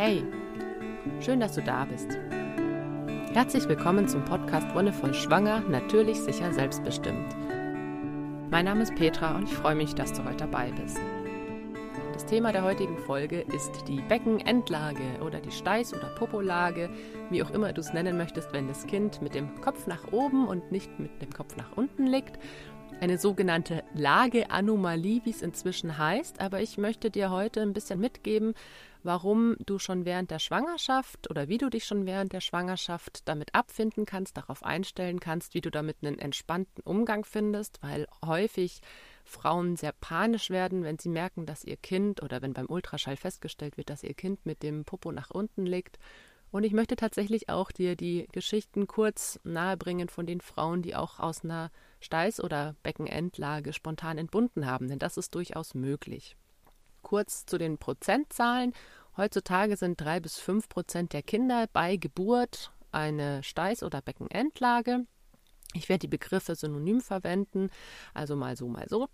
[0.00, 0.22] Hey,
[1.18, 2.16] schön, dass du da bist.
[3.32, 7.34] Herzlich willkommen zum Podcast Wundervoll Schwanger, natürlich, sicher, selbstbestimmt.
[8.48, 11.00] Mein Name ist Petra und ich freue mich, dass du heute dabei bist.
[12.12, 16.90] Das Thema der heutigen Folge ist die Beckenendlage oder die Steiß- oder Popolage,
[17.30, 20.46] wie auch immer du es nennen möchtest, wenn das Kind mit dem Kopf nach oben
[20.46, 22.38] und nicht mit dem Kopf nach unten liegt
[23.00, 26.40] eine sogenannte Lageanomalie, wie es inzwischen heißt.
[26.40, 28.54] Aber ich möchte dir heute ein bisschen mitgeben,
[29.02, 33.54] warum du schon während der Schwangerschaft oder wie du dich schon während der Schwangerschaft damit
[33.54, 38.80] abfinden kannst, darauf einstellen kannst, wie du damit einen entspannten Umgang findest, weil häufig
[39.24, 43.76] Frauen sehr panisch werden, wenn sie merken, dass ihr Kind oder wenn beim Ultraschall festgestellt
[43.76, 45.98] wird, dass ihr Kind mit dem Popo nach unten liegt
[46.50, 51.18] und ich möchte tatsächlich auch dir die Geschichten kurz nahebringen von den Frauen, die auch
[51.18, 51.70] aus einer
[52.02, 56.36] Steiß- oder Beckenendlage spontan entbunden haben, denn das ist durchaus möglich.
[57.02, 58.72] Kurz zu den Prozentzahlen.
[59.16, 65.06] Heutzutage sind drei bis fünf Prozent der Kinder bei Geburt eine Steiß- oder Beckenendlage.
[65.74, 67.70] Ich werde die Begriffe synonym verwenden,
[68.14, 69.08] also mal so, mal so.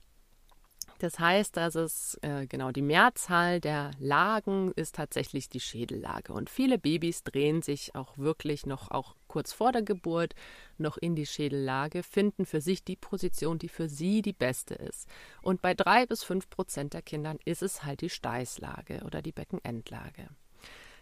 [0.98, 6.32] Das heißt, dass es äh, genau die Mehrzahl der Lagen ist tatsächlich die Schädellage.
[6.32, 10.34] Und viele Babys drehen sich auch wirklich noch auch kurz vor der Geburt
[10.78, 15.08] noch in die Schädellage, finden für sich die Position, die für sie die beste ist.
[15.42, 19.32] Und bei drei bis fünf Prozent der Kindern ist es halt die Steißlage oder die
[19.32, 20.28] Beckenendlage.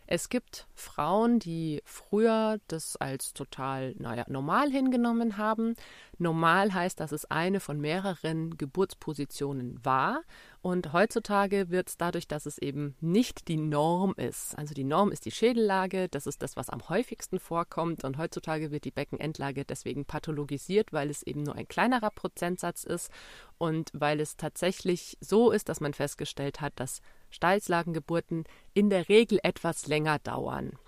[0.06, 5.74] Es gibt Frauen, die früher das als total, naja, normal hingenommen haben.
[6.18, 10.22] Normal heißt, dass es eine von mehreren Geburtspositionen war.
[10.62, 14.56] Und heutzutage wird es dadurch, dass es eben nicht die Norm ist.
[14.56, 18.04] Also die Norm ist die Schädellage, das ist das, was am häufigsten vorkommt.
[18.04, 23.10] Und heutzutage wird die Beckenendlage deswegen pathologisiert, weil es eben nur ein kleinerer Prozentsatz ist
[23.58, 29.40] und weil es tatsächlich so ist, dass man festgestellt hat, dass Steißlagengeburten in der Regel
[29.42, 30.78] etwas länger dauern.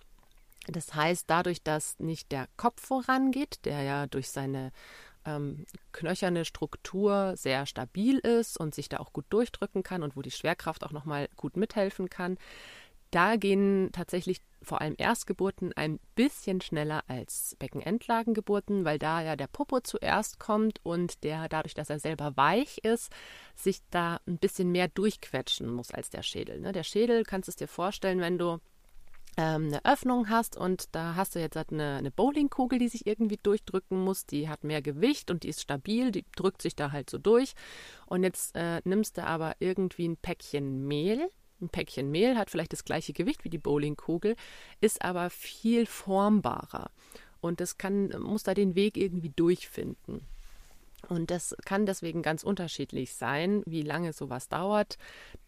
[0.69, 4.71] Das heißt, dadurch, dass nicht der Kopf vorangeht, der ja durch seine
[5.27, 10.23] ähm, knöcherne Struktur sehr stabil ist und sich da auch gut durchdrücken kann und wo
[10.23, 12.39] die Schwerkraft auch nochmal gut mithelfen kann,
[13.15, 19.47] da gehen tatsächlich vor allem Erstgeburten ein bisschen schneller als Beckenendlagengeburten, weil da ja der
[19.47, 23.13] Popo zuerst kommt und der dadurch, dass er selber weich ist,
[23.55, 26.61] sich da ein bisschen mehr durchquetschen muss als der Schädel.
[26.61, 26.73] Ne?
[26.73, 28.59] Der Schädel kannst du es dir vorstellen, wenn du
[29.37, 33.07] ähm, eine Öffnung hast und da hast du jetzt halt eine, eine Bowlingkugel, die sich
[33.07, 34.27] irgendwie durchdrücken muss.
[34.27, 37.55] Die hat mehr Gewicht und die ist stabil, die drückt sich da halt so durch.
[38.07, 41.31] Und jetzt äh, nimmst du aber irgendwie ein Päckchen Mehl
[41.61, 44.37] ein Päckchen Mehl hat vielleicht das gleiche Gewicht wie die Bowlingkugel,
[44.81, 46.91] ist aber viel formbarer.
[47.41, 50.27] Und das kann, muss da den Weg irgendwie durchfinden.
[51.09, 54.97] Und das kann deswegen ganz unterschiedlich sein, wie lange sowas dauert.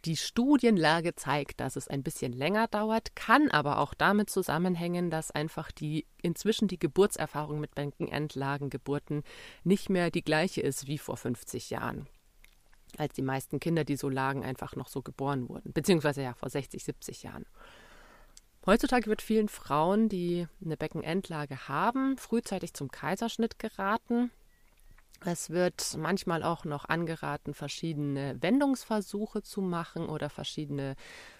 [0.04, 5.30] Die Studienlage zeigt, dass es ein bisschen länger dauert, kann aber auch damit zusammenhängen, dass
[5.30, 9.22] einfach die inzwischen die Geburtserfahrung mit Beckenendlagengeburten
[9.64, 12.08] nicht mehr die gleiche ist wie vor 50 Jahren
[12.98, 16.48] als die meisten Kinder, die so lagen, einfach noch so geboren wurden, beziehungsweise ja vor
[16.48, 17.44] 60, 70 Jahren.
[18.64, 24.32] Heutzutage wird vielen Frauen, die eine Beckenendlage haben, frühzeitig zum Kaiserschnitt geraten.
[25.24, 30.94] Es wird manchmal auch noch angeraten, verschiedene Wendungsversuche zu machen oder verschiedene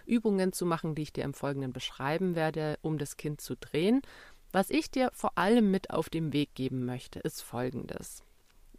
[0.07, 4.03] Übungen zu machen, die ich dir im Folgenden beschreiben werde, um das Kind zu drehen.
[4.53, 8.25] Was ich dir vor allem mit auf den Weg geben möchte, ist Folgendes.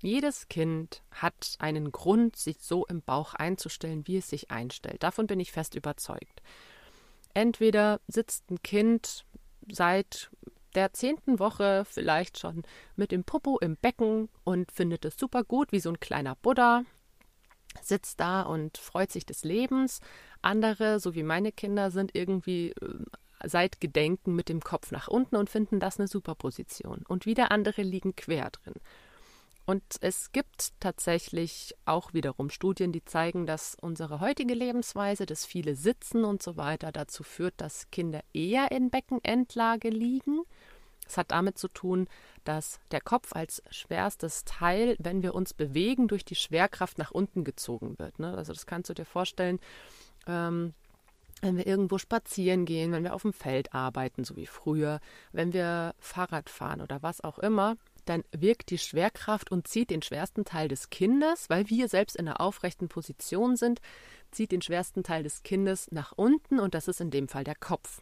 [0.02, 5.04] Jedes Kind hat einen Grund, sich so im Bauch einzustellen, wie es sich einstellt.
[5.04, 6.42] Davon bin ich fest überzeugt.
[7.34, 9.26] Entweder sitzt ein Kind
[9.72, 10.30] seit
[10.78, 12.64] der zehnten Woche vielleicht schon
[12.96, 16.84] mit dem Popo im Becken und findet es super gut, wie so ein kleiner Buddha,
[17.82, 20.02] sitzt da und freut sich des Lebens.
[20.44, 23.06] Andere, so wie meine Kinder, sind irgendwie äh,
[23.44, 27.04] seit Gedenken mit dem Kopf nach unten und finden das eine super Position.
[27.08, 28.76] Und wieder andere liegen quer drin.
[29.68, 35.76] Und es gibt tatsächlich auch wiederum Studien, die zeigen, dass unsere heutige Lebensweise, das viele
[35.76, 40.44] Sitzen und so weiter dazu führt, dass Kinder eher in Beckenendlage liegen.
[41.06, 42.08] Es hat damit zu tun,
[42.46, 47.44] dass der Kopf als schwerstes Teil, wenn wir uns bewegen, durch die Schwerkraft nach unten
[47.44, 48.20] gezogen wird.
[48.20, 48.38] Ne?
[48.38, 49.60] Also das kannst du dir vorstellen,
[50.28, 50.76] ähm,
[51.42, 55.02] wenn wir irgendwo spazieren gehen, wenn wir auf dem Feld arbeiten, so wie früher,
[55.34, 57.76] wenn wir Fahrrad fahren oder was auch immer,
[58.10, 62.28] dann wirkt die Schwerkraft und zieht den schwersten Teil des Kindes, weil wir selbst in
[62.28, 63.82] einer aufrechten Position sind,
[64.32, 67.56] zieht den schwersten Teil des Kindes nach unten und das ist in dem Fall der
[67.56, 68.02] Kopf.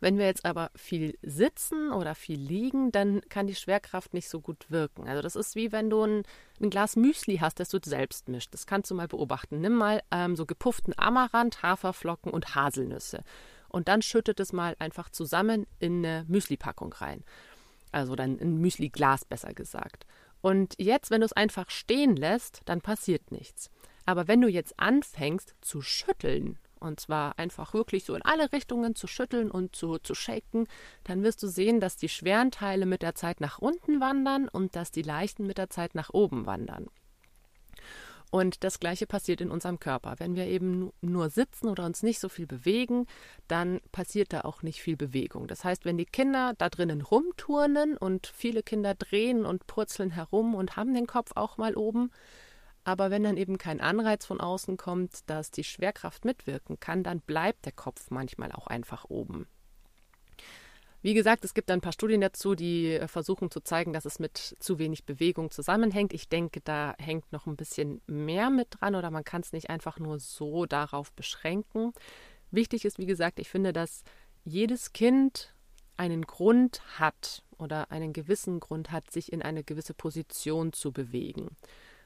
[0.00, 4.40] Wenn wir jetzt aber viel sitzen oder viel liegen, dann kann die Schwerkraft nicht so
[4.40, 5.08] gut wirken.
[5.08, 6.22] Also das ist wie wenn du ein,
[6.60, 8.52] ein Glas Müsli hast, das du selbst mischt.
[8.52, 9.60] Das kannst du mal beobachten.
[9.60, 13.22] Nimm mal ähm, so gepufften Amaranth, Haferflocken und Haselnüsse
[13.72, 17.24] und dann schüttet es mal einfach zusammen in eine Müsli-Packung rein.
[17.92, 20.06] Also dann in Müsli-Glas besser gesagt.
[20.40, 23.70] Und jetzt, wenn du es einfach stehen lässt, dann passiert nichts.
[24.04, 28.96] Aber wenn du jetzt anfängst zu schütteln, und zwar einfach wirklich so in alle Richtungen
[28.96, 30.66] zu schütteln und zu, zu shaken,
[31.04, 34.74] dann wirst du sehen, dass die schweren Teile mit der Zeit nach unten wandern und
[34.74, 36.88] dass die leichten mit der Zeit nach oben wandern.
[38.32, 40.14] Und das Gleiche passiert in unserem Körper.
[40.16, 43.06] Wenn wir eben nur sitzen oder uns nicht so viel bewegen,
[43.46, 45.48] dann passiert da auch nicht viel Bewegung.
[45.48, 50.54] Das heißt, wenn die Kinder da drinnen rumturnen und viele Kinder drehen und purzeln herum
[50.54, 52.10] und haben den Kopf auch mal oben,
[52.84, 57.20] aber wenn dann eben kein Anreiz von außen kommt, dass die Schwerkraft mitwirken kann, dann
[57.20, 59.46] bleibt der Kopf manchmal auch einfach oben.
[61.02, 64.20] Wie gesagt, es gibt ein paar Studien dazu, die äh, versuchen zu zeigen, dass es
[64.20, 66.12] mit zu wenig Bewegung zusammenhängt.
[66.12, 69.68] Ich denke, da hängt noch ein bisschen mehr mit dran oder man kann es nicht
[69.68, 71.92] einfach nur so darauf beschränken.
[72.52, 74.04] Wichtig ist, wie gesagt, ich finde, dass
[74.44, 75.52] jedes Kind
[75.96, 81.56] einen Grund hat oder einen gewissen Grund hat, sich in eine gewisse Position zu bewegen.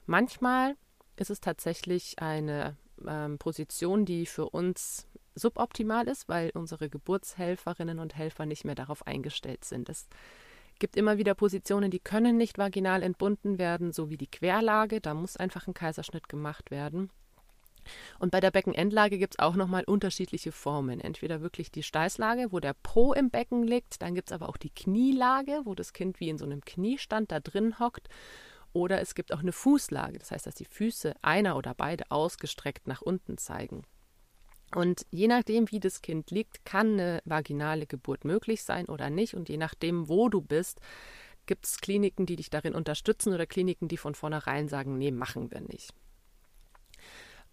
[0.06, 0.74] Manchmal
[1.16, 2.76] ist es tatsächlich eine
[3.06, 9.06] ähm, Position, die für uns suboptimal ist, weil unsere Geburtshelferinnen und Helfer nicht mehr darauf
[9.06, 9.88] eingestellt sind.
[9.88, 10.08] Es
[10.78, 15.00] gibt immer wieder Positionen, die können nicht vaginal entbunden werden, so wie die Querlage.
[15.00, 17.10] Da muss einfach ein Kaiserschnitt gemacht werden.
[18.18, 21.00] Und bei der Beckenendlage gibt es auch nochmal unterschiedliche Formen.
[21.00, 24.56] Entweder wirklich die Steißlage, wo der Po im Becken liegt, dann gibt es aber auch
[24.56, 28.08] die Knielage, wo das Kind wie in so einem Kniestand da drin hockt.
[28.72, 32.86] Oder es gibt auch eine Fußlage, das heißt, dass die Füße einer oder beide ausgestreckt
[32.86, 33.84] nach unten zeigen.
[34.76, 39.32] Und je nachdem, wie das Kind liegt, kann eine vaginale Geburt möglich sein oder nicht.
[39.32, 40.82] Und je nachdem, wo du bist,
[41.46, 45.50] gibt es Kliniken, die dich darin unterstützen oder Kliniken, die von vornherein sagen, nee, machen
[45.50, 45.94] wir nicht.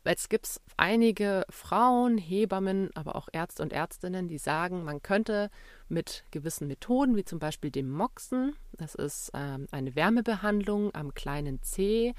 [0.05, 5.49] Jetzt gibt es einige Frauen, Hebammen, aber auch Ärzte und Ärztinnen, die sagen, man könnte
[5.87, 11.61] mit gewissen Methoden, wie zum Beispiel dem Moxen, das ist ähm, eine Wärmebehandlung am kleinen
[11.61, 12.15] Zeh,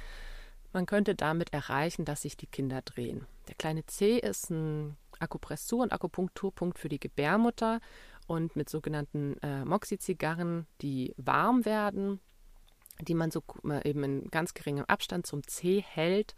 [0.74, 3.26] man könnte damit erreichen, dass sich die Kinder drehen.
[3.48, 7.80] Der kleine C ist ein Akupressur- und Akupunkturpunkt für die Gebärmutter
[8.26, 12.20] und mit sogenannten äh, Moxie-Zigarren, die warm werden,
[13.00, 16.34] die man so äh, eben in ganz geringem Abstand zum C hält,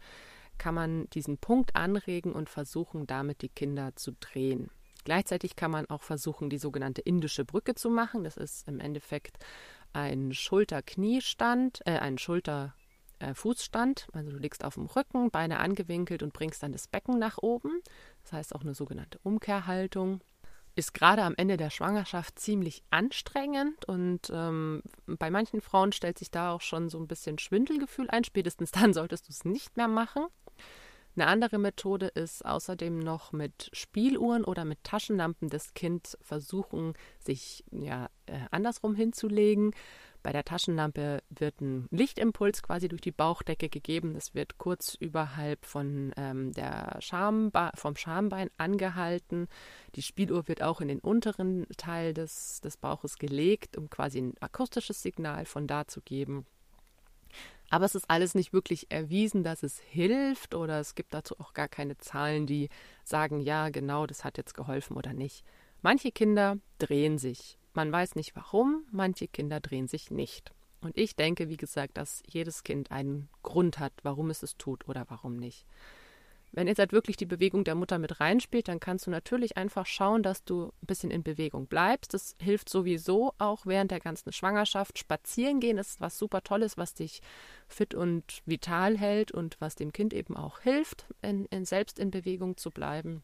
[0.57, 4.69] kann man diesen Punkt anregen und versuchen, damit die Kinder zu drehen.
[5.03, 8.23] Gleichzeitig kann man auch versuchen, die sogenannte indische Brücke zu machen.
[8.23, 9.37] Das ist im Endeffekt
[9.93, 12.73] ein Schulter-Kniestand, äh, ein Schulter-
[13.19, 14.07] äh, Fußstand.
[14.13, 17.81] Also du liegst auf dem Rücken, Beine angewinkelt und bringst dann das Becken nach oben.
[18.23, 20.21] Das heißt auch eine sogenannte Umkehrhaltung.
[20.75, 26.29] Ist gerade am Ende der Schwangerschaft ziemlich anstrengend und ähm, bei manchen Frauen stellt sich
[26.29, 28.23] da auch schon so ein bisschen Schwindelgefühl ein.
[28.23, 30.27] Spätestens dann solltest du es nicht mehr machen.
[31.17, 37.65] Eine andere Methode ist außerdem noch mit Spieluhren oder mit Taschenlampen das Kind versuchen, sich
[37.71, 39.71] ja, äh, andersrum hinzulegen.
[40.27, 44.13] Bei der Taschenlampe wird ein Lichtimpuls quasi durch die Bauchdecke gegeben.
[44.13, 49.47] Das wird kurz überhalb von ähm, der Schambe vom Schambein angehalten.
[49.95, 54.33] Die Spieluhr wird auch in den unteren Teil des, des Bauches gelegt, um quasi ein
[54.41, 56.45] akustisches Signal von da zu geben.
[57.69, 61.53] Aber es ist alles nicht wirklich erwiesen, dass es hilft oder es gibt dazu auch
[61.53, 62.67] gar keine Zahlen, die
[63.05, 65.45] sagen, ja, genau, das hat jetzt geholfen oder nicht.
[65.81, 70.51] Manche Kinder drehen sich man weiß nicht warum, manche Kinder drehen sich nicht.
[70.81, 74.87] Und ich denke, wie gesagt, dass jedes Kind einen Grund hat, warum es es tut
[74.87, 75.65] oder warum nicht.
[76.51, 79.85] Wenn jetzt halt wirklich die Bewegung der Mutter mit reinspielt, dann kannst du natürlich einfach
[79.85, 82.15] schauen, dass du ein bisschen in Bewegung bleibst.
[82.15, 84.97] Das hilft sowieso auch während der ganzen Schwangerschaft.
[84.97, 87.21] Spazieren gehen ist was super Tolles, was dich
[87.67, 92.09] fit und vital hält und was dem Kind eben auch hilft, in, in selbst in
[92.09, 93.23] Bewegung zu bleiben.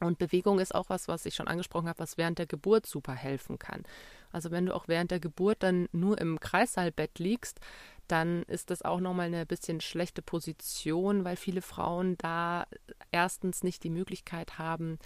[0.00, 3.14] Und Bewegung ist auch was, was ich schon angesprochen habe, was während der Geburt super
[3.14, 3.82] helfen kann.
[4.30, 7.60] Also wenn du auch während der Geburt dann nur im Kreissaalbett liegst,
[8.06, 12.66] dann ist das auch nochmal eine bisschen schlechte Position, weil viele Frauen da
[13.10, 14.98] erstens nicht die Möglichkeit haben,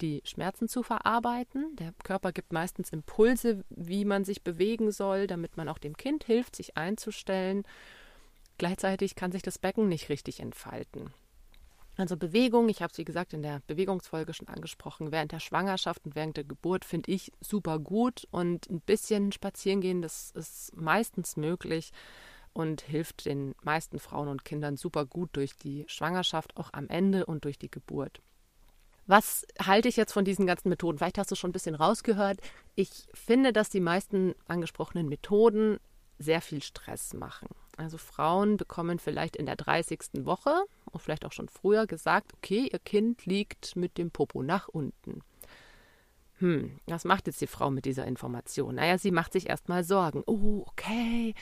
[0.00, 1.74] die Schmerzen zu verarbeiten.
[1.76, 6.24] Der Körper gibt meistens Impulse, wie man sich bewegen soll, damit man auch dem Kind
[6.24, 7.64] hilft, sich einzustellen.
[8.58, 11.12] Gleichzeitig kann sich das Becken nicht richtig entfalten.
[11.98, 16.06] Also Bewegung, ich habe es wie gesagt in der Bewegungsfolge schon angesprochen, während der Schwangerschaft
[16.06, 20.76] und während der Geburt finde ich super gut und ein bisschen spazieren gehen, das ist
[20.76, 21.90] meistens möglich
[22.52, 27.26] und hilft den meisten Frauen und Kindern super gut durch die Schwangerschaft, auch am Ende
[27.26, 28.22] und durch die Geburt.
[29.08, 30.98] Was halte ich jetzt von diesen ganzen Methoden?
[30.98, 32.38] Vielleicht hast du schon ein bisschen rausgehört.
[32.76, 35.80] Ich finde, dass die meisten angesprochenen Methoden
[36.20, 37.48] sehr viel Stress machen.
[37.76, 40.00] Also Frauen bekommen vielleicht in der 30.
[40.24, 44.68] Woche und vielleicht auch schon früher gesagt, okay, ihr Kind liegt mit dem Popo nach
[44.68, 45.22] unten.
[46.38, 48.76] Hm, was macht jetzt die Frau mit dieser Information?
[48.76, 50.22] Naja, sie macht sich erstmal Sorgen.
[50.26, 51.34] Oh, okay.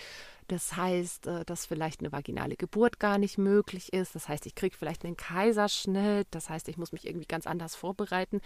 [0.48, 4.14] Das heißt, äh, dass vielleicht eine vaginale Geburt gar nicht möglich ist.
[4.14, 6.28] Das heißt, ich kriege vielleicht einen Kaiserschnitt.
[6.30, 8.40] Das heißt, ich muss mich irgendwie ganz anders vorbereiten.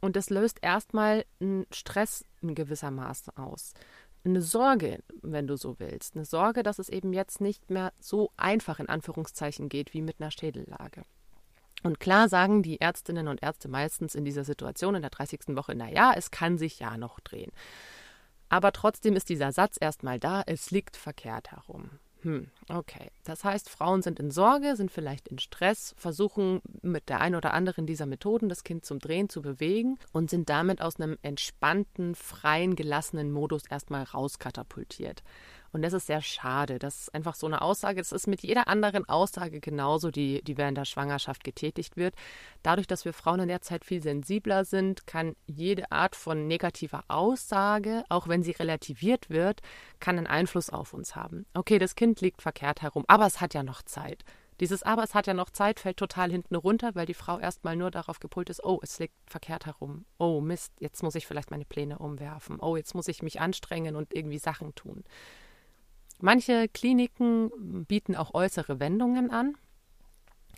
[0.00, 3.74] Und das löst erstmal einen Stress in gewisser Maße aus.
[4.24, 6.14] Eine Sorge, wenn du so willst.
[6.14, 10.20] Eine Sorge, dass es eben jetzt nicht mehr so einfach in Anführungszeichen geht wie mit
[10.20, 11.04] einer Schädellage.
[11.82, 15.56] Und klar sagen die Ärztinnen und Ärzte meistens in dieser Situation in der 30.
[15.56, 17.52] Woche, naja, es kann sich ja noch drehen.
[18.50, 21.90] Aber trotzdem ist dieser Satz erstmal da, es liegt verkehrt herum.
[22.22, 23.10] Hm, okay.
[23.24, 27.54] Das heißt, Frauen sind in Sorge, sind vielleicht in Stress, versuchen mit der einen oder
[27.54, 32.14] anderen dieser Methoden das Kind zum Drehen zu bewegen und sind damit aus einem entspannten,
[32.14, 35.22] freien, gelassenen Modus erstmal rauskatapultiert.
[35.72, 36.78] Und das ist sehr schade.
[36.78, 38.00] Das ist einfach so eine Aussage.
[38.00, 42.14] Das ist mit jeder anderen Aussage genauso, die, die während der Schwangerschaft getätigt wird.
[42.62, 47.04] Dadurch, dass wir Frauen in der Zeit viel sensibler sind, kann jede Art von negativer
[47.08, 49.60] Aussage, auch wenn sie relativiert wird,
[50.00, 51.46] kann einen Einfluss auf uns haben.
[51.54, 54.24] Okay, das Kind liegt verkehrt herum, aber es hat ja noch Zeit.
[54.60, 57.76] Dieses Aber es hat ja noch Zeit fällt total hinten runter, weil die Frau erstmal
[57.76, 60.04] nur darauf gepult ist, oh, es liegt verkehrt herum.
[60.18, 62.60] Oh, Mist, jetzt muss ich vielleicht meine Pläne umwerfen.
[62.60, 65.02] Oh, jetzt muss ich mich anstrengen und irgendwie Sachen tun.
[66.20, 69.56] Manche Kliniken bieten auch äußere Wendungen an.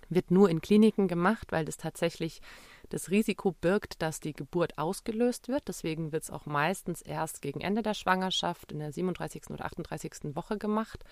[0.09, 2.43] Wird nur in Kliniken gemacht, weil das tatsächlich
[2.89, 5.69] das Risiko birgt, dass die Geburt ausgelöst wird.
[5.69, 9.51] Deswegen wird es auch meistens erst gegen Ende der Schwangerschaft in der 37.
[9.51, 10.35] oder 38.
[10.35, 11.05] Woche gemacht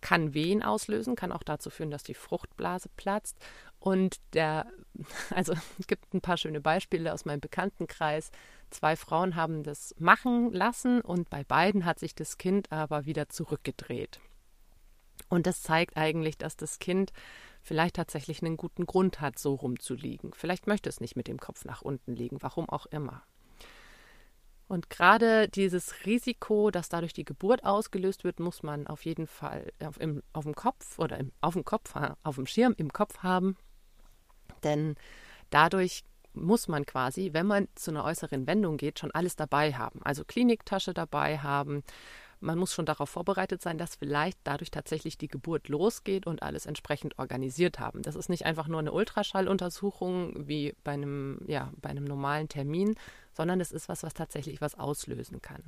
[0.00, 3.36] kann Wehen auslösen, kann auch dazu führen, dass die Fruchtblase platzt.
[3.78, 4.66] Und der,
[5.30, 8.30] also es gibt ein paar schöne Beispiele aus meinem Bekanntenkreis.
[8.70, 13.28] Zwei Frauen haben das machen lassen und bei beiden hat sich das Kind aber wieder
[13.28, 14.20] zurückgedreht.
[15.28, 17.12] Und das zeigt eigentlich, dass das Kind
[17.62, 20.32] vielleicht tatsächlich einen guten Grund hat, so rumzuliegen.
[20.34, 23.22] Vielleicht möchte es nicht mit dem Kopf nach unten liegen, warum auch immer.
[24.70, 29.72] Und gerade dieses Risiko, das dadurch die Geburt ausgelöst wird, muss man auf jeden Fall
[29.84, 33.18] auf, im, auf dem Kopf oder im, auf dem Kopf, auf dem Schirm im Kopf
[33.24, 33.56] haben.
[34.62, 34.94] Denn
[35.50, 40.02] dadurch muss man quasi, wenn man zu einer äußeren Wendung geht, schon alles dabei haben.
[40.04, 41.82] Also Kliniktasche dabei haben,
[42.40, 46.66] man muss schon darauf vorbereitet sein, dass vielleicht dadurch tatsächlich die Geburt losgeht und alles
[46.66, 48.02] entsprechend organisiert haben.
[48.02, 52.94] Das ist nicht einfach nur eine Ultraschalluntersuchung wie bei einem, ja, bei einem normalen Termin,
[53.32, 55.62] sondern es ist was, was tatsächlich was auslösen kann.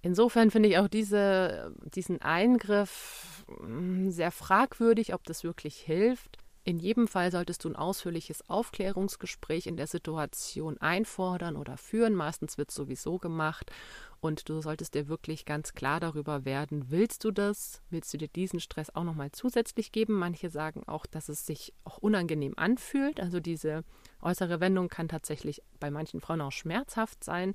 [0.00, 6.38] Insofern finde ich auch diese, diesen Eingriff hm, sehr fragwürdig, ob das wirklich hilft.
[6.68, 12.14] In jedem Fall solltest du ein ausführliches Aufklärungsgespräch in der Situation einfordern oder führen.
[12.14, 13.72] Meistens wird es sowieso gemacht.
[14.20, 17.80] Und du solltest dir wirklich ganz klar darüber werden, willst du das?
[17.88, 20.12] Willst du dir diesen Stress auch nochmal zusätzlich geben?
[20.12, 23.18] Manche sagen auch, dass es sich auch unangenehm anfühlt.
[23.18, 23.82] Also diese
[24.20, 27.54] äußere Wendung kann tatsächlich bei manchen Frauen auch schmerzhaft sein.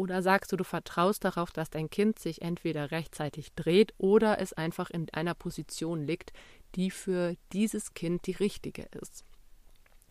[0.00, 4.54] Oder sagst du, du vertraust darauf, dass dein Kind sich entweder rechtzeitig dreht oder es
[4.54, 6.32] einfach in einer Position liegt,
[6.74, 9.26] die für dieses Kind die richtige ist?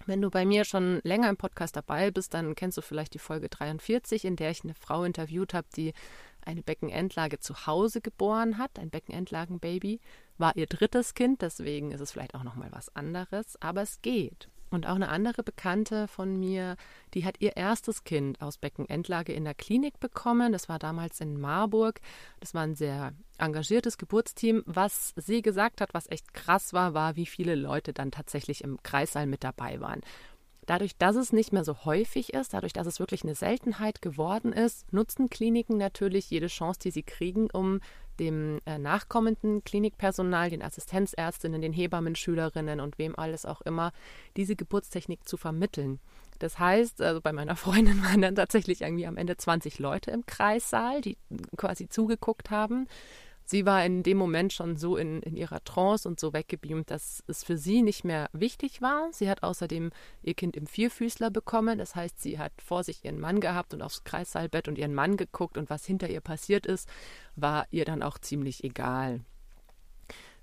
[0.05, 3.19] Wenn du bei mir schon länger im Podcast dabei bist, dann kennst du vielleicht die
[3.19, 5.93] Folge 43, in der ich eine Frau interviewt habe, die
[6.45, 10.01] eine Beckenendlage zu Hause geboren hat, ein Beckenendlagenbaby,
[10.37, 14.03] war ihr drittes Kind, deswegen ist es vielleicht auch noch mal was anderes, aber es
[14.03, 14.49] geht.
[14.71, 16.75] Und auch eine andere Bekannte von mir,
[17.13, 20.51] die hat ihr erstes Kind aus Beckenendlage in der Klinik bekommen.
[20.51, 22.01] Das war damals in Marburg.
[22.39, 24.63] Das war ein sehr engagiertes Geburtsteam.
[24.65, 28.81] Was sie gesagt hat, was echt krass war, war, wie viele Leute dann tatsächlich im
[28.83, 30.01] Kreissaal mit dabei waren.
[30.69, 34.53] Dadurch, dass es nicht mehr so häufig ist, dadurch, dass es wirklich eine Seltenheit geworden
[34.53, 37.81] ist, nutzen Kliniken natürlich jede Chance, die sie kriegen, um
[38.19, 43.91] dem äh, nachkommenden Klinikpersonal, den Assistenzärztinnen, den Hebammen, Schülerinnen und wem alles auch immer,
[44.37, 45.99] diese Geburtstechnik zu vermitteln.
[46.37, 50.27] Das heißt, also bei meiner Freundin waren dann tatsächlich irgendwie am Ende 20 Leute im
[50.27, 51.17] Kreissaal, die
[51.57, 52.87] quasi zugeguckt haben
[53.49, 57.23] sie war in dem Moment schon so in, in ihrer Trance und so weggebeamt, dass
[57.27, 59.09] es für sie nicht mehr wichtig war.
[59.11, 59.89] Sie hat außerdem
[60.21, 61.79] ihr Kind im Vierfüßler bekommen.
[61.79, 65.17] Das heißt, sie hat vor sich ihren Mann gehabt und aufs Kreissaalbett und ihren Mann
[65.17, 66.87] geguckt und was hinter ihr passiert ist,
[67.35, 69.21] war ihr dann auch ziemlich egal.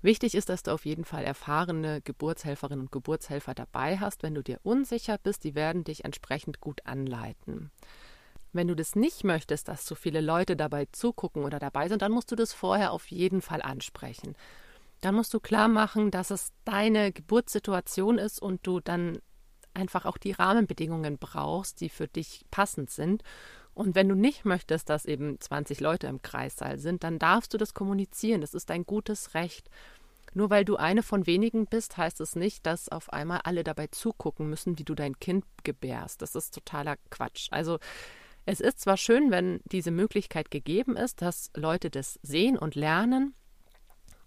[0.01, 4.21] Wichtig ist, dass du auf jeden Fall erfahrene Geburtshelferinnen und Geburtshelfer dabei hast.
[4.21, 7.71] Wenn du dir unsicher bist, die werden dich entsprechend gut anleiten.
[8.57, 12.11] Wenn du das nicht möchtest, dass so viele Leute dabei zugucken oder dabei sind, dann
[12.11, 14.35] musst du das vorher auf jeden Fall ansprechen.
[15.01, 19.19] Dann musst du klar machen, dass es deine Geburtssituation ist und du dann
[19.75, 23.21] einfach auch die Rahmenbedingungen brauchst, die für dich passend sind.
[23.75, 27.59] Und wenn du nicht möchtest, dass eben 20 Leute im Kreissaal sind, dann darfst du
[27.59, 28.41] das kommunizieren.
[28.41, 29.69] Das ist dein gutes Recht.
[30.33, 33.85] Nur weil du eine von wenigen bist, heißt es nicht, dass auf einmal alle dabei
[33.85, 36.23] zugucken müssen, wie du dein Kind gebärst.
[36.23, 37.49] Das ist totaler Quatsch.
[37.51, 37.77] Also
[38.47, 43.35] es ist zwar schön, wenn diese Möglichkeit gegeben ist, dass Leute das sehen und lernen,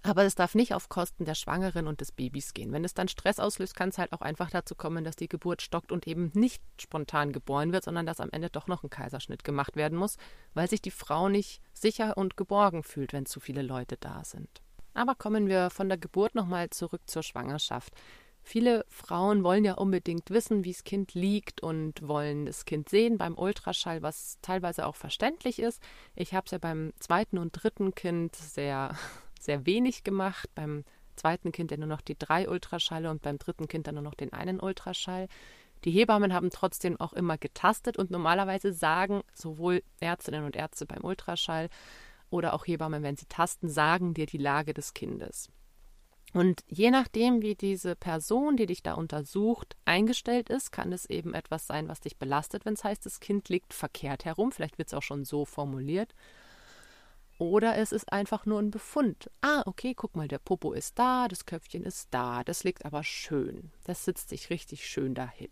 [0.02, 2.70] aber es darf nicht auf Kosten der Schwangeren und des Babys gehen.
[2.70, 5.62] Wenn es dann Stress auslöst, kann es halt auch einfach dazu kommen, dass die Geburt
[5.62, 9.42] stockt und eben nicht spontan geboren wird, sondern dass am Ende doch noch ein Kaiserschnitt
[9.42, 10.18] gemacht werden muss,
[10.52, 14.60] weil sich die Frau nicht sicher und geborgen fühlt, wenn zu viele Leute da sind.
[14.92, 17.94] Aber kommen wir von der Geburt nochmal zurück zur Schwangerschaft.
[18.42, 23.18] Viele Frauen wollen ja unbedingt wissen, wie das Kind liegt und wollen das Kind sehen
[23.18, 25.82] beim Ultraschall, was teilweise auch verständlich ist.
[26.16, 28.96] Ich habe es ja beim zweiten und dritten Kind sehr
[29.40, 30.48] sehr wenig gemacht.
[30.54, 30.84] Beim
[31.16, 34.14] zweiten Kind dann nur noch die drei Ultraschalle und beim dritten Kind dann nur noch
[34.14, 35.28] den einen Ultraschall.
[35.84, 41.04] Die Hebammen haben trotzdem auch immer getastet und normalerweise sagen sowohl Ärztinnen und Ärzte beim
[41.04, 41.68] Ultraschall
[42.28, 45.50] oder auch Hebammen, wenn sie tasten, sagen dir die Lage des Kindes.
[46.32, 51.34] Und je nachdem, wie diese Person, die dich da untersucht, eingestellt ist, kann es eben
[51.34, 54.52] etwas sein, was dich belastet, wenn es heißt, das Kind liegt verkehrt herum.
[54.52, 56.14] Vielleicht wird es auch schon so formuliert.
[57.38, 59.30] Oder es ist einfach nur ein Befund.
[59.40, 63.02] Ah, okay, guck mal, der Popo ist da, das Köpfchen ist da, das liegt aber
[63.02, 63.72] schön.
[63.84, 65.48] Das sitzt sich richtig schön dahin.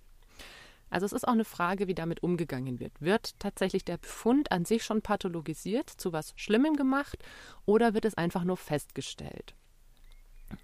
[0.91, 3.01] Also es ist auch eine Frage, wie damit umgegangen wird.
[3.01, 7.19] Wird tatsächlich der Befund an sich schon pathologisiert, zu was Schlimmem gemacht,
[7.67, 9.55] oder wird es einfach nur festgestellt?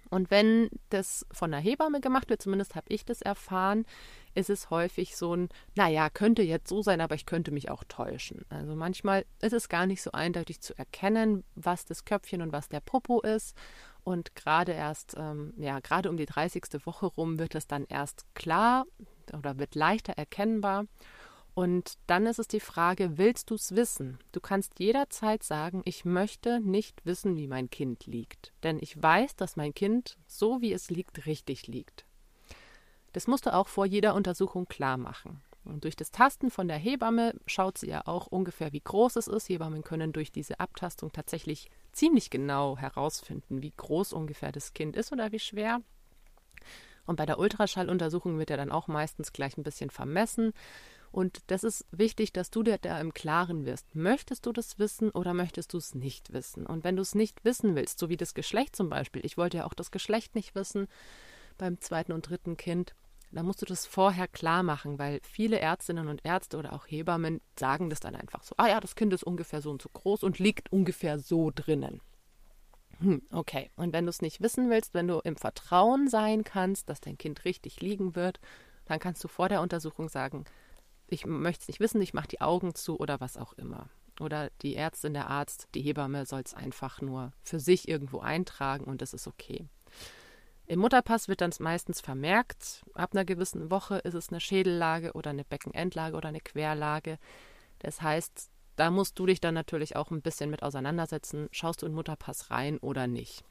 [0.09, 3.85] Und wenn das von einer Hebamme gemacht wird, zumindest habe ich das erfahren,
[4.33, 7.83] ist es häufig so ein, naja, könnte jetzt so sein, aber ich könnte mich auch
[7.87, 8.45] täuschen.
[8.49, 12.69] Also manchmal ist es gar nicht so eindeutig zu erkennen, was das Köpfchen und was
[12.69, 13.55] der Popo ist.
[14.03, 16.85] Und gerade erst, ähm, ja, gerade um die 30.
[16.85, 18.85] Woche rum wird es dann erst klar
[19.33, 20.85] oder wird leichter erkennbar.
[21.55, 24.19] Und dann ist es die Frage, willst du es wissen?
[24.33, 28.51] Du kannst jederzeit sagen, ich möchte nicht wissen, wie mein Kind liegt.
[28.63, 32.05] Denn ich weiß, dass mein Kind, so wie es liegt, richtig liegt.
[33.13, 35.41] Das musst du auch vor jeder Untersuchung klar machen.
[35.63, 39.27] Und durch das Tasten von der Hebamme schaut sie ja auch ungefähr, wie groß es
[39.27, 39.47] ist.
[39.47, 45.13] Hebammen können durch diese Abtastung tatsächlich ziemlich genau herausfinden, wie groß ungefähr das Kind ist
[45.13, 45.79] oder wie schwer.
[47.05, 50.53] Und bei der Ultraschalluntersuchung wird ja dann auch meistens gleich ein bisschen vermessen.
[51.15, 53.95] Und das ist wichtig, dass du dir da im Klaren wirst.
[53.95, 56.65] Möchtest du das wissen oder möchtest du es nicht wissen?
[56.65, 59.55] Und wenn du es nicht wissen willst, so wie das Geschlecht zum Beispiel, ich wollte
[59.55, 60.89] ja auch das Geschlecht nicht wissen
[61.57, 62.95] beim zweiten und dritten Kind,
[63.31, 67.39] dann musst du das vorher klar machen, weil viele Ärztinnen und Ärzte oder auch Hebammen
[67.57, 68.53] sagen das dann einfach so.
[68.57, 72.01] Ah ja, das Kind ist ungefähr so und so groß und liegt ungefähr so drinnen.
[72.99, 76.89] Hm, okay, und wenn du es nicht wissen willst, wenn du im Vertrauen sein kannst,
[76.89, 78.41] dass dein Kind richtig liegen wird,
[78.83, 80.43] dann kannst du vor der Untersuchung sagen,
[81.07, 83.89] ich möchte es nicht wissen, ich mache die Augen zu oder was auch immer.
[84.19, 88.85] Oder die Ärztin, der Arzt, die Hebamme soll es einfach nur für sich irgendwo eintragen
[88.85, 89.67] und das ist okay.
[90.67, 95.29] Im Mutterpass wird dann meistens vermerkt, ab einer gewissen Woche ist es eine Schädellage oder
[95.29, 97.19] eine Beckenendlage oder eine Querlage.
[97.79, 101.85] Das heißt, da musst du dich dann natürlich auch ein bisschen mit auseinandersetzen, schaust du
[101.85, 103.43] in Mutterpass rein oder nicht.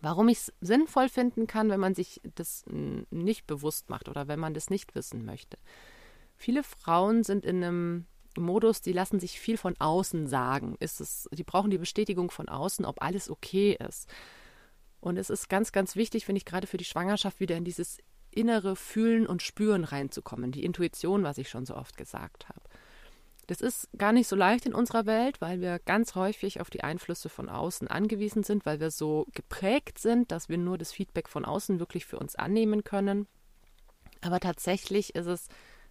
[0.00, 4.40] Warum ich es sinnvoll finden kann, wenn man sich das nicht bewusst macht oder wenn
[4.40, 5.58] man das nicht wissen möchte.
[6.36, 10.76] Viele Frauen sind in einem Modus, die lassen sich viel von außen sagen.
[10.78, 14.08] Ist es, die brauchen die Bestätigung von außen, ob alles okay ist.
[15.00, 17.98] Und es ist ganz, ganz wichtig, finde ich, gerade für die Schwangerschaft wieder in dieses
[18.30, 20.52] innere Fühlen und Spüren reinzukommen.
[20.52, 22.60] Die Intuition, was ich schon so oft gesagt habe.
[23.46, 26.82] Das ist gar nicht so leicht in unserer Welt, weil wir ganz häufig auf die
[26.82, 31.28] Einflüsse von außen angewiesen sind, weil wir so geprägt sind, dass wir nur das Feedback
[31.28, 33.28] von außen wirklich für uns annehmen können.
[34.20, 35.46] Aber tatsächlich ist es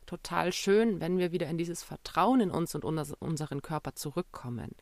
[0.05, 4.75] total schön, wenn wir wieder in dieses Vertrauen in uns und unseren Körper zurückkommen.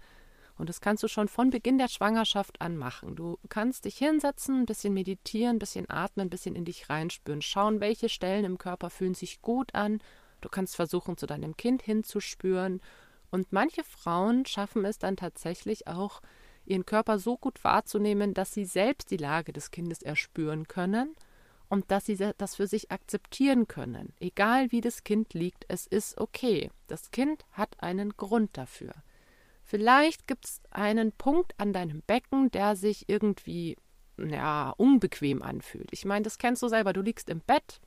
[0.57, 3.15] Und das kannst du schon von Beginn der Schwangerschaft an machen.
[3.15, 7.41] Du kannst dich hinsetzen, ein bisschen meditieren, ein bisschen atmen, ein bisschen in dich reinspüren,
[7.41, 9.99] schauen, welche Stellen im Körper fühlen sich gut an.
[10.41, 12.81] Du kannst versuchen, zu deinem Kind hinzuspüren.
[13.31, 16.21] Und manche Frauen schaffen es dann tatsächlich auch,
[16.65, 21.15] ihren Körper so gut wahrzunehmen, dass sie selbst die Lage des Kindes erspüren können
[21.69, 24.13] und dass sie das für sich akzeptieren können.
[24.19, 26.69] Egal wie das Kind liegt, es ist okay.
[26.87, 28.93] Das Kind hat einen Grund dafür.
[29.63, 33.77] Vielleicht gibt es einen Punkt an deinem Becken, der sich irgendwie
[34.17, 35.89] ja, unbequem anfühlt.
[35.91, 36.93] Ich meine, das kennst du selber.
[36.93, 37.79] Du liegst im Bett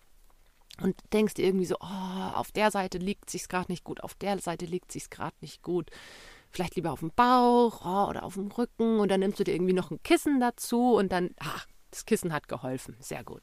[0.82, 4.14] und denkst dir irgendwie so, oh, auf der Seite liegt sich's gerade nicht gut, auf
[4.14, 5.90] der Seite liegt sich's gerade nicht gut.
[6.50, 9.54] Vielleicht lieber auf dem Bauch oh, oder auf dem Rücken und dann nimmst du dir
[9.54, 12.96] irgendwie noch ein Kissen dazu und dann, ach, das Kissen hat geholfen.
[13.00, 13.42] Sehr gut.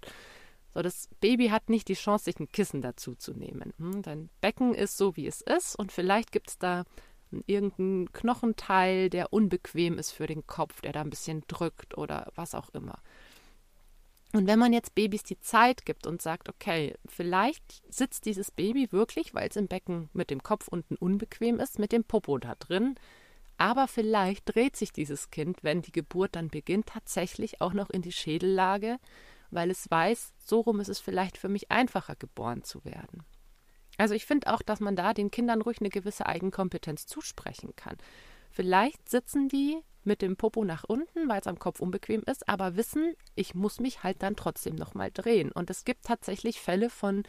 [0.73, 3.73] So, das Baby hat nicht die Chance, sich ein Kissen dazu zu nehmen.
[3.77, 6.83] Hm, dein Becken ist so, wie es ist und vielleicht gibt es da
[7.47, 12.55] irgendeinen Knochenteil, der unbequem ist für den Kopf, der da ein bisschen drückt oder was
[12.55, 12.99] auch immer.
[14.33, 18.91] Und wenn man jetzt Babys die Zeit gibt und sagt, okay, vielleicht sitzt dieses Baby
[18.91, 22.55] wirklich, weil es im Becken mit dem Kopf unten unbequem ist, mit dem Popo da
[22.55, 22.95] drin,
[23.63, 28.01] aber vielleicht dreht sich dieses Kind, wenn die Geburt dann beginnt, tatsächlich auch noch in
[28.01, 28.97] die Schädellage,
[29.51, 33.23] weil es weiß, so rum ist es vielleicht für mich einfacher geboren zu werden.
[33.97, 37.95] Also ich finde auch, dass man da den Kindern ruhig eine gewisse Eigenkompetenz zusprechen kann.
[38.51, 42.75] Vielleicht sitzen die mit dem Popo nach unten, weil es am Kopf unbequem ist, aber
[42.75, 45.53] wissen, ich muss mich halt dann trotzdem nochmal drehen.
[45.53, 47.23] Und es gibt tatsächlich Fälle von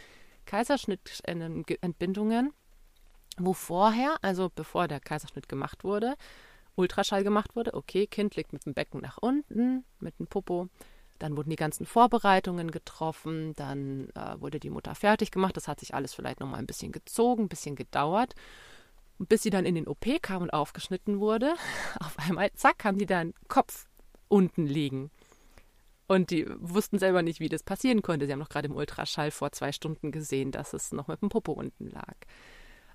[0.47, 2.53] Kaiserschnittentbindungen,
[3.39, 6.15] wo vorher, also bevor der Kaiserschnitt gemacht wurde,
[6.77, 7.75] Ultraschall gemacht wurde.
[7.75, 10.69] Okay, Kind liegt mit dem Becken nach unten, mit dem Popo.
[11.19, 15.57] Dann wurden die ganzen Vorbereitungen getroffen, dann äh, wurde die Mutter fertig gemacht.
[15.57, 18.35] Das hat sich alles vielleicht nochmal ein bisschen gezogen, ein bisschen gedauert.
[19.19, 21.55] Bis sie dann in den OP kam und aufgeschnitten wurde,
[22.01, 23.87] auf einmal, zack, haben die da einen Kopf
[24.29, 25.11] unten liegen.
[26.07, 28.27] Und die wussten selber nicht, wie das passieren konnte.
[28.27, 31.29] Sie haben noch gerade im Ultraschall vor zwei Stunden gesehen, dass es noch mit dem
[31.29, 32.17] Popo unten lag.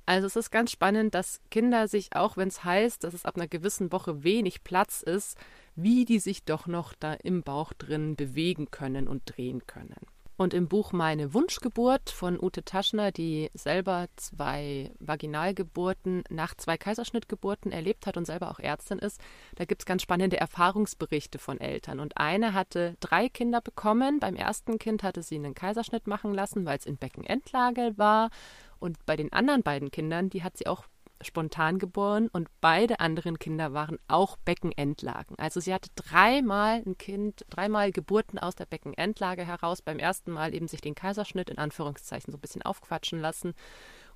[0.09, 3.35] Also es ist ganz spannend, dass Kinder sich, auch wenn es heißt, dass es ab
[3.35, 5.37] einer gewissen Woche wenig Platz ist,
[5.75, 9.99] wie die sich doch noch da im Bauch drin bewegen können und drehen können.
[10.35, 17.71] Und im Buch Meine Wunschgeburt von Ute Taschner, die selber zwei Vaginalgeburten nach zwei Kaiserschnittgeburten
[17.71, 19.21] erlebt hat und selber auch Ärztin ist,
[19.57, 21.99] da gibt es ganz spannende Erfahrungsberichte von Eltern.
[21.99, 24.19] Und eine hatte drei Kinder bekommen.
[24.19, 28.31] Beim ersten Kind hatte sie einen Kaiserschnitt machen lassen, weil es in Beckenendlage war.
[28.79, 30.85] Und bei den anderen beiden Kindern, die hat sie auch
[31.21, 35.37] spontan geboren und beide anderen Kinder waren auch Beckenendlagen.
[35.37, 39.81] Also sie hatte dreimal ein Kind, dreimal Geburten aus der Beckenendlage heraus.
[39.81, 43.53] Beim ersten Mal eben sich den Kaiserschnitt in Anführungszeichen so ein bisschen aufquatschen lassen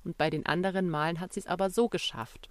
[0.02, 2.48] und bei den anderen Malen hat sie es aber so geschafft.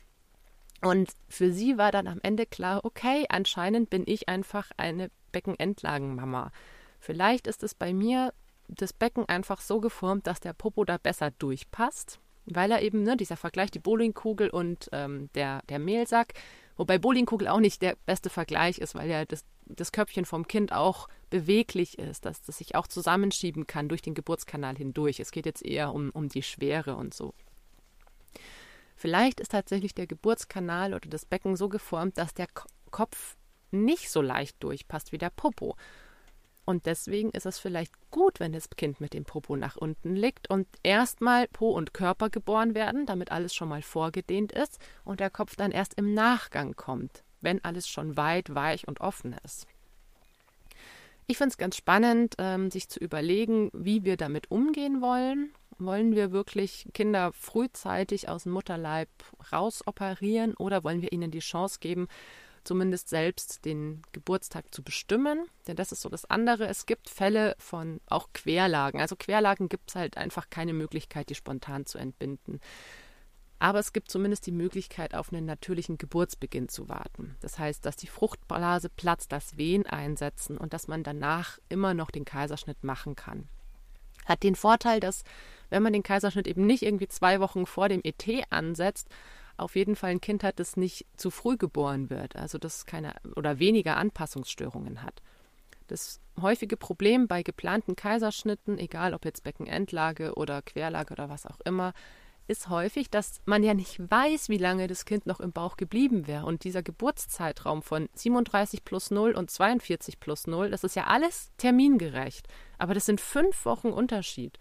[0.82, 6.52] Und für sie war dann am Ende klar, okay, anscheinend bin ich einfach eine Beckenendlagenmama.
[6.99, 8.34] Vielleicht ist es bei mir
[8.67, 13.17] das Becken einfach so geformt, dass der Popo da besser durchpasst weil er eben, ne,
[13.17, 16.34] dieser Vergleich, die Bowlingkugel und ähm, der, der Mehlsack,
[16.76, 20.73] wobei Bowlingkugel auch nicht der beste Vergleich ist, weil ja das, das Köpfchen vom Kind
[20.73, 25.19] auch beweglich ist, dass das sich auch zusammenschieben kann durch den Geburtskanal hindurch.
[25.19, 27.34] Es geht jetzt eher um, um die Schwere und so.
[28.95, 32.47] Vielleicht ist tatsächlich der Geburtskanal oder das Becken so geformt, dass der
[32.91, 33.36] Kopf
[33.71, 35.76] nicht so leicht durchpasst wie der Popo.
[36.65, 40.49] Und deswegen ist es vielleicht gut, wenn das Kind mit dem Popo nach unten liegt
[40.49, 45.30] und erstmal Po und Körper geboren werden, damit alles schon mal vorgedehnt ist und der
[45.30, 49.67] Kopf dann erst im Nachgang kommt, wenn alles schon weit, weich und offen ist.
[51.28, 55.52] Ich finde es ganz spannend, ähm, sich zu überlegen, wie wir damit umgehen wollen.
[55.80, 59.10] Wollen wir wirklich Kinder frühzeitig aus dem Mutterleib
[59.52, 62.08] rausoperieren oder wollen wir ihnen die Chance geben,
[62.63, 65.45] zumindest selbst den Geburtstag zu bestimmen.
[65.67, 66.67] Denn das ist so das andere.
[66.67, 68.99] Es gibt Fälle von auch Querlagen.
[68.99, 72.60] Also Querlagen gibt es halt einfach keine Möglichkeit, die spontan zu entbinden.
[73.60, 77.38] Aber es gibt zumindest die Möglichkeit, auf einen natürlichen Geburtsbeginn zu warten.
[77.39, 82.12] Das heißt, dass die Fruchtblase platzt, dass Wehen einsetzen und dass man danach immer noch
[82.12, 83.47] den Kaiserschnitt machen kann.
[84.26, 85.23] Hat den Vorteil, dass
[85.69, 89.08] wenn man den Kaiserschnitt eben nicht irgendwie zwei Wochen vor dem ET ansetzt,
[89.58, 93.13] auf jeden Fall ein Kind hat, das nicht zu früh geboren wird, also das keine
[93.36, 95.22] oder weniger Anpassungsstörungen hat.
[95.88, 101.60] Das häufige Problem bei geplanten Kaiserschnitten, egal ob jetzt Beckenendlage oder Querlage oder was auch
[101.66, 101.94] immer,
[102.48, 106.28] ist häufig, dass man ja nicht weiß, wie lange das Kind noch im Bauch geblieben
[106.28, 106.46] wäre.
[106.46, 111.52] Und dieser Geburtszeitraum von 37 plus 0 und 42 plus 0, das ist ja alles
[111.58, 112.48] termingerecht.
[112.78, 114.58] Aber das sind fünf Wochen Unterschied.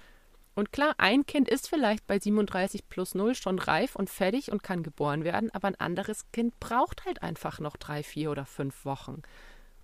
[0.55, 4.63] Und klar, ein Kind ist vielleicht bei 37 plus 0 schon reif und fertig und
[4.63, 8.85] kann geboren werden, aber ein anderes Kind braucht halt einfach noch drei, vier oder fünf
[8.85, 9.23] Wochen.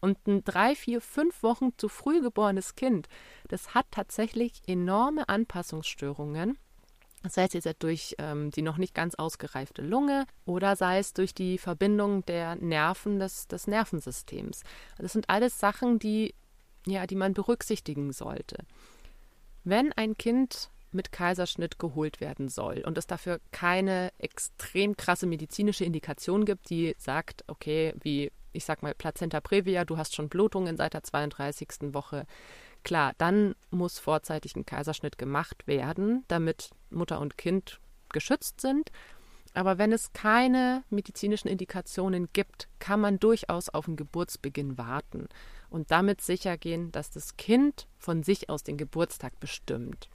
[0.00, 3.08] Und ein drei, vier, fünf Wochen zu früh geborenes Kind,
[3.48, 6.58] das hat tatsächlich enorme Anpassungsstörungen.
[7.28, 11.34] Sei es jetzt durch ähm, die noch nicht ganz ausgereifte Lunge oder sei es durch
[11.34, 14.62] die Verbindung der Nerven des, des Nervensystems.
[14.98, 16.36] Das sind alles Sachen, die,
[16.86, 18.58] ja, die man berücksichtigen sollte.
[19.70, 25.84] Wenn ein Kind mit Kaiserschnitt geholt werden soll und es dafür keine extrem krasse medizinische
[25.84, 30.78] Indikation gibt, die sagt, okay, wie ich sag mal Plazenta previa, du hast schon Blutungen
[30.78, 31.92] seit der 32.
[31.92, 32.24] Woche.
[32.82, 37.78] Klar, dann muss vorzeitig ein Kaiserschnitt gemacht werden, damit Mutter und Kind
[38.08, 38.90] geschützt sind.
[39.52, 45.28] Aber wenn es keine medizinischen Indikationen gibt, kann man durchaus auf den Geburtsbeginn warten
[45.70, 50.08] und damit sicher gehen, dass das Kind von sich aus den Geburtstag bestimmt.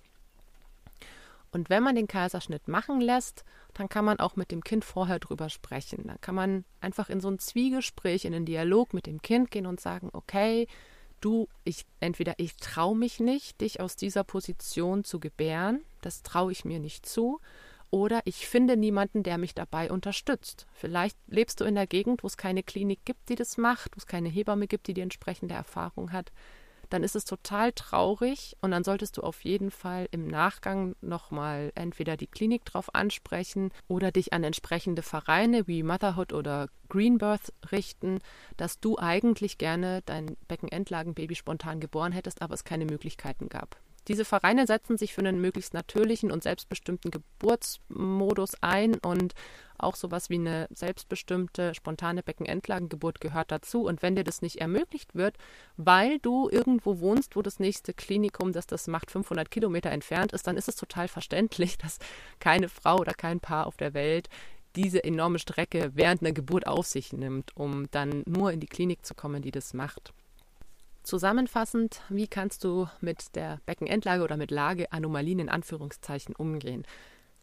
[1.52, 5.20] Und wenn man den Kaiserschnitt machen lässt, dann kann man auch mit dem Kind vorher
[5.20, 6.08] drüber sprechen.
[6.08, 9.68] Dann kann man einfach in so ein Zwiegespräch, in einen Dialog mit dem Kind gehen
[9.68, 10.68] und sagen, okay,
[11.22, 16.52] du, ich, entweder ich traue mich nicht, dich aus dieser Position zu gebären, das traue
[16.52, 17.40] ich mir nicht zu,
[17.94, 20.66] oder ich finde niemanden, der mich dabei unterstützt.
[20.74, 24.00] Vielleicht lebst du in der Gegend, wo es keine Klinik gibt, die das macht, wo
[24.00, 26.32] es keine Hebamme gibt, die die entsprechende Erfahrung hat
[26.90, 31.72] dann ist es total traurig und dann solltest du auf jeden Fall im Nachgang nochmal
[31.74, 38.20] entweder die Klinik drauf ansprechen oder dich an entsprechende Vereine wie Motherhood oder Greenbirth richten,
[38.58, 43.76] dass du eigentlich gerne dein Beckenendlagenbaby spontan geboren hättest, aber es keine Möglichkeiten gab.
[44.08, 49.34] Diese Vereine setzen sich für einen möglichst natürlichen und selbstbestimmten Geburtsmodus ein und
[49.78, 53.86] auch sowas wie eine selbstbestimmte spontane Beckenendlagengeburt gehört dazu.
[53.86, 55.38] Und wenn dir das nicht ermöglicht wird,
[55.78, 60.48] weil du irgendwo wohnst, wo das nächste Klinikum, das das macht, 500 Kilometer entfernt ist,
[60.48, 62.00] dann ist es total verständlich, dass
[62.40, 64.30] keine Frau oder kein Paar auf der Welt
[64.76, 69.06] diese enorme Strecke während einer Geburt auf sich nimmt, um dann nur in die Klinik
[69.06, 70.14] zu kommen, die das macht.
[71.04, 76.86] Zusammenfassend, wie kannst du mit der Beckenendlage oder mit Lageanomalien in Anführungszeichen umgehen?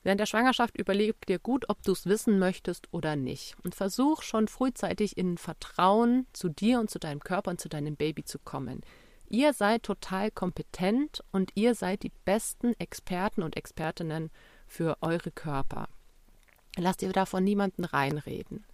[0.03, 3.55] Während der Schwangerschaft überleg dir gut, ob du es wissen möchtest oder nicht.
[3.63, 7.97] Und versuch schon frühzeitig in Vertrauen zu dir und zu deinem Körper und zu deinem
[7.97, 8.81] Baby zu kommen.
[9.29, 14.31] Ihr seid total kompetent und ihr seid die besten Experten und Expertinnen
[14.67, 15.89] für eure Körper.
[16.77, 18.65] Lasst ihr davon niemanden reinreden.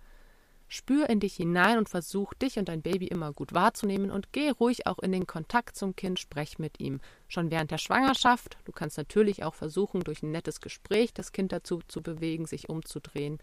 [0.68, 4.50] Spür in dich hinein und versuch dich und dein Baby immer gut wahrzunehmen und geh
[4.50, 7.00] ruhig auch in den Kontakt zum Kind, sprech mit ihm.
[7.28, 8.58] Schon während der Schwangerschaft.
[8.64, 12.68] Du kannst natürlich auch versuchen, durch ein nettes Gespräch das Kind dazu zu bewegen, sich
[12.68, 13.38] umzudrehen.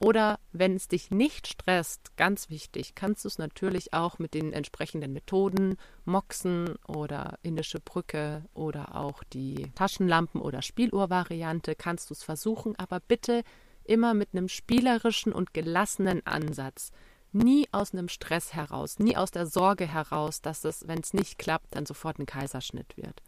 [0.00, 4.52] Oder wenn es dich nicht stresst, ganz wichtig, kannst du es natürlich auch mit den
[4.52, 12.22] entsprechenden Methoden, Moxen oder indische Brücke oder auch die Taschenlampen oder Spieluhrvariante, kannst du es
[12.24, 13.44] versuchen, aber bitte
[13.84, 16.90] immer mit einem spielerischen und gelassenen Ansatz.
[17.32, 21.38] Nie aus einem Stress heraus, nie aus der Sorge heraus, dass es, wenn es nicht
[21.38, 23.22] klappt, dann sofort ein Kaiserschnitt wird.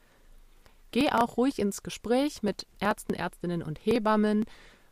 [0.92, 4.44] Geh auch ruhig ins Gespräch mit Ärzten, Ärztinnen und Hebammen.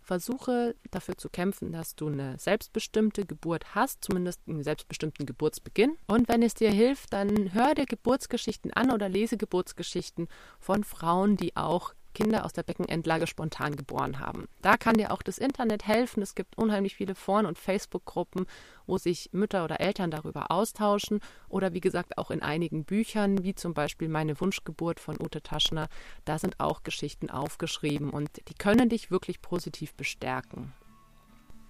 [0.03, 5.97] Versuche dafür zu kämpfen, dass du eine selbstbestimmte Geburt hast, zumindest einen selbstbestimmten Geburtsbeginn.
[6.07, 11.37] Und wenn es dir hilft, dann hör dir Geburtsgeschichten an oder lese Geburtsgeschichten von Frauen,
[11.37, 14.49] die auch Kinder aus der Beckenendlage spontan geboren haben.
[14.63, 16.23] Da kann dir auch das Internet helfen.
[16.23, 18.47] Es gibt unheimlich viele Foren und Facebook-Gruppen,
[18.87, 23.55] wo sich Mütter oder Eltern darüber austauschen oder wie gesagt auch in einigen Büchern, wie
[23.55, 25.89] zum Beispiel Meine Wunschgeburt von Ute Taschner,
[26.25, 30.73] da sind auch Geschichten aufgeschrieben und die können dich wirklich positiv bestärken.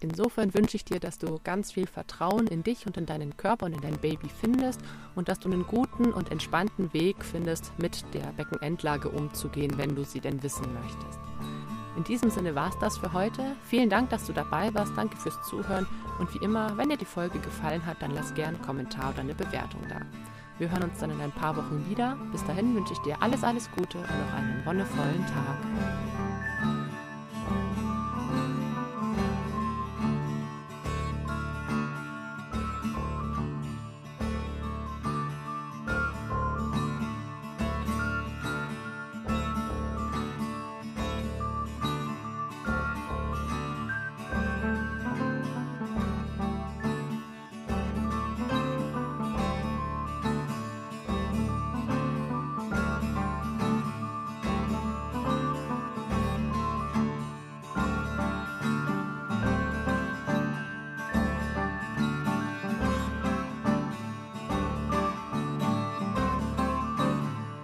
[0.05, 3.65] Insofern wünsche ich dir, dass du ganz viel Vertrauen in dich und in deinen Körper
[3.65, 4.83] und in dein Baby findest
[5.15, 10.05] und dass du einen guten und entspannten Weg findest, mit der Beckenendlage umzugehen, wenn du
[10.05, 11.19] sie denn wissen möchtest.
[11.97, 13.57] In diesem Sinne war es das für heute.
[13.65, 14.93] Vielen Dank, dass du dabei warst.
[14.95, 15.87] Danke fürs Zuhören.
[16.19, 19.21] Und wie immer, wenn dir die Folge gefallen hat, dann lass gerne einen Kommentar oder
[19.21, 20.03] eine Bewertung da.
[20.59, 22.19] Wir hören uns dann in ein paar Wochen wieder.
[22.31, 26.14] Bis dahin wünsche ich dir alles, alles Gute und noch einen wonnevollen Tag.